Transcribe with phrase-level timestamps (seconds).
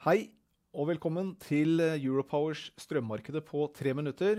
[0.00, 0.30] Hei,
[0.72, 4.38] og velkommen til Europowers strømmarkedet på tre minutter.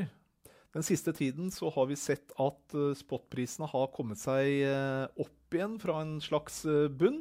[0.74, 5.54] Den siste tiden så har vi sett at eh, spotprisene har kommet seg eh, opp
[5.54, 7.20] igjen fra en slags eh, bunn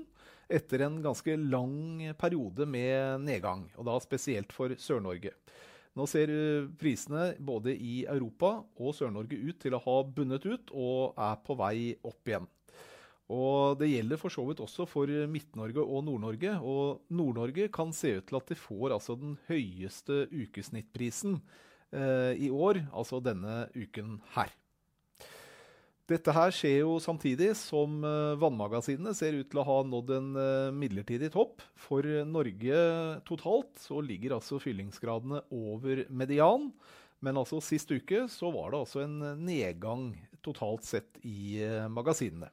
[0.49, 5.35] etter en ganske lang periode med nedgang, og da spesielt for Sør-Norge.
[6.01, 6.33] Nå ser
[6.81, 11.61] prisene både i Europa og Sør-Norge ut til å ha bunnet ut og er på
[11.61, 12.49] vei opp igjen.
[13.31, 16.57] Og Det gjelder for så vidt også for Midt-Norge og Nord-Norge.
[16.67, 21.39] Og Nord-Norge kan se ut til at de får altså den høyeste ukesnittprisen
[21.95, 24.51] eh, i år, altså denne uken her.
[26.11, 30.31] Dette her skjer jo samtidig som eh, vannmagasinene ser ut til å ha nådd en
[30.43, 31.63] eh, midlertidig topp.
[31.79, 32.81] For Norge
[33.29, 36.73] totalt så ligger altså fyllingsgradene over median.
[37.23, 40.11] Men altså sist uke så var det altså en nedgang
[40.43, 42.51] totalt sett i eh, magasinene.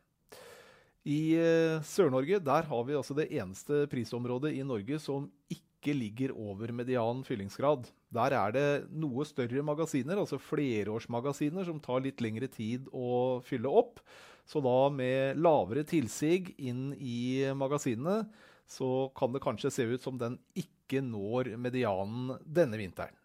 [1.08, 6.34] I eh, Sør-Norge der har vi altså det eneste prisområdet i Norge som ikke ligger
[6.36, 7.88] over median fyllingsgrad.
[8.12, 13.72] Der er det noe større magasiner, altså flerårsmagasiner, som tar litt lengre tid å fylle
[13.72, 14.02] opp.
[14.48, 18.26] Så da med lavere tilsig inn i magasinene,
[18.68, 23.16] så kan det kanskje se ut som den ikke når medianen denne vinteren.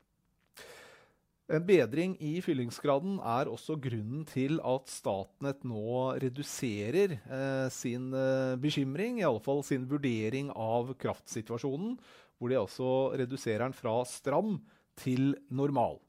[1.52, 8.56] En bedring i fyllingsgraden er også grunnen til at Statnett nå reduserer eh, sin eh,
[8.56, 11.98] i alle fall sin vurdering av kraftsituasjonen,
[12.38, 12.88] hvor de altså
[13.20, 14.62] reduserer den fra stram
[14.96, 16.00] til normal.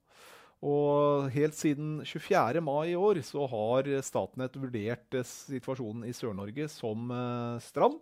[0.63, 2.63] Og helt siden 24.
[2.63, 7.99] mai i år så har Statnett vurdert eh, situasjonen i Sør-Norge som eh, stram,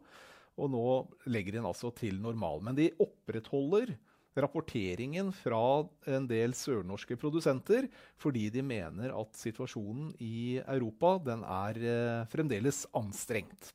[0.61, 0.85] og nå
[1.25, 2.61] legger den altså til normal.
[2.61, 3.95] Men de opprettholder
[4.37, 7.89] rapporteringen fra en del sørnorske produsenter,
[8.21, 13.73] fordi de mener at situasjonen i Europa den er eh, fremdeles anstrengt.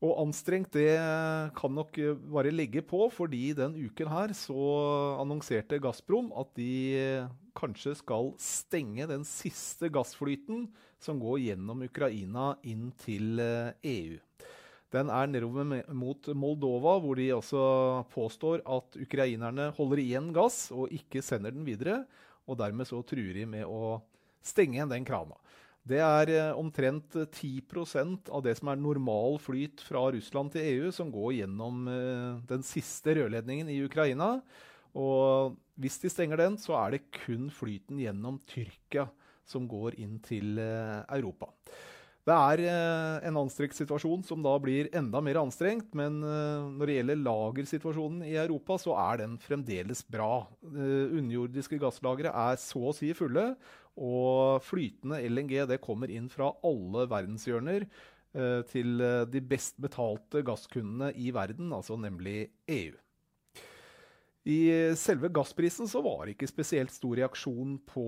[0.00, 0.96] Og anstrengt det
[1.58, 1.98] kan nok
[2.32, 4.62] bare legge på, fordi den uken her så
[5.20, 10.70] annonserte Gazprom at de kanskje skal stenge den siste gassflyten
[11.04, 14.16] som går gjennom Ukraina inn til EU.
[14.90, 17.60] Den er nedover mot Moldova, hvor de også
[18.10, 22.02] påstår at ukrainerne holder igjen gass og ikke sender den videre.
[22.50, 24.00] Og dermed så truer de med å
[24.42, 25.38] stenge igjen den krana.
[25.86, 27.62] Det er eh, omtrent 10
[28.28, 32.66] av det som er normal flyt fra Russland til EU, som går gjennom eh, den
[32.66, 34.34] siste rørledningen i Ukraina.
[34.98, 39.06] Og hvis de stenger den, så er det kun flyten gjennom Tyrkia
[39.48, 41.48] som går inn til eh, Europa.
[42.28, 45.88] Det er eh, en anstrengt situasjon som da blir enda mer anstrengt.
[45.96, 50.44] Men eh, når det gjelder lagersituasjonen i Europa, så er den fremdeles bra.
[50.68, 53.54] Eh, underjordiske gasslagre er så å si fulle.
[54.00, 57.88] Og flytende LNG det kommer inn fra alle verdenshjørner
[58.70, 62.92] til de best betalte gasskundene i verden, altså nemlig EU.
[64.48, 68.04] I selve gassprisen så var det ikke spesielt stor reaksjon på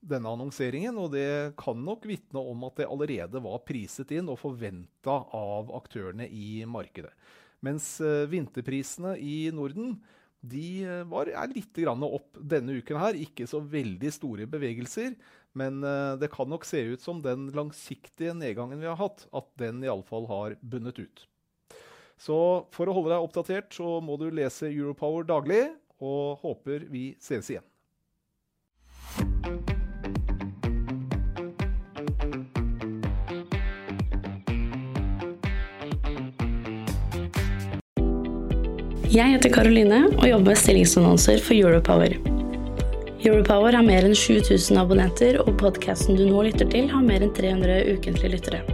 [0.00, 4.40] denne annonseringen, og det kan nok vitne om at det allerede var priset inn og
[4.40, 7.12] forventa av aktørene i markedet.
[7.64, 9.98] Mens eh, vinterprisene i Norden
[10.44, 13.16] de eh, var, er litt opp denne uken her.
[13.16, 15.14] Ikke så veldig store bevegelser,
[15.56, 19.48] men eh, det kan nok se ut som den langsiktige nedgangen vi har hatt, at
[19.60, 21.26] den iallfall har bunnet ut.
[22.20, 22.36] Så
[22.74, 25.66] for å holde deg oppdatert, så må du lese Europower daglig,
[26.02, 27.64] og håper vi sees igjen.
[39.14, 42.16] Jeg heter Karoline og jobber med stillingsannonser for Europower.
[43.22, 47.30] Europower har mer enn 7000 abonnenter, og podkasten du nå lytter til, har mer enn
[47.36, 48.73] 300 ukentlige lyttere.